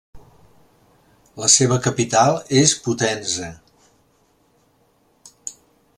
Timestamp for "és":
2.63-2.73